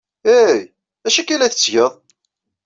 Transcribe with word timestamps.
Hey! 0.27 0.59
D 1.03 1.05
acu 1.07 1.17
akka 1.19 1.31
ay 1.33 1.37
la 1.39 1.51
tettgeḍ? 1.51 1.91